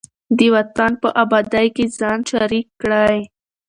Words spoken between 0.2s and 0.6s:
د